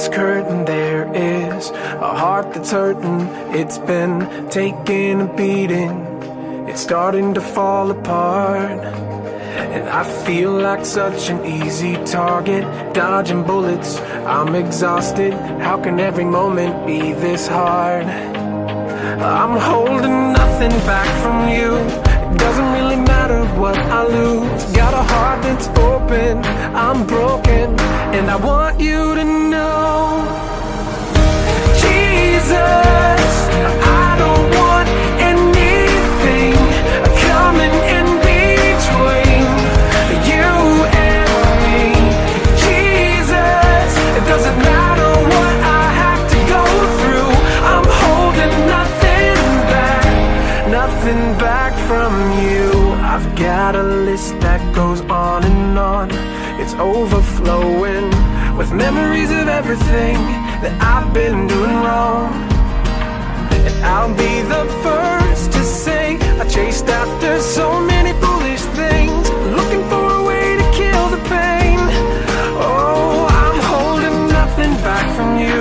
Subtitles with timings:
[0.00, 3.20] certain there is a heart that's hurting.
[3.54, 6.06] It's been taking a beating.
[6.68, 8.80] It's starting to fall apart.
[9.74, 14.00] And I feel like such an easy target, dodging bullets.
[14.26, 15.34] I'm exhausted.
[15.60, 18.06] How can every moment be this hard?
[18.06, 21.76] I'm holding nothing back from you.
[22.32, 24.64] It doesn't really matter what I lose.
[24.72, 26.38] Got a heart that's open.
[26.74, 27.78] I'm broken,
[28.16, 29.39] and I want you to know,
[54.10, 56.08] list that goes on and on.
[56.60, 58.08] It's overflowing
[58.58, 60.16] with memories of everything
[60.62, 62.32] that I've been doing wrong.
[63.66, 66.04] And I'll be the first to say
[66.42, 69.24] I chased after so many foolish things,
[69.58, 71.78] looking for a way to kill the pain.
[72.66, 75.60] Oh, I'm holding nothing back from you.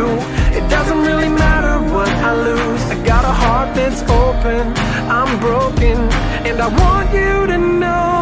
[0.58, 2.81] It doesn't really matter what I lose.
[2.94, 4.63] I got a heart that's open,
[5.17, 5.97] I'm broken,
[6.47, 8.19] and I want you to know.